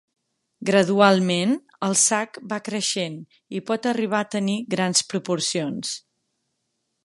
[0.69, 1.51] Gradualment,
[1.87, 3.19] el sac va creixent
[3.59, 5.97] i pot arribar a tenir grans proporcions.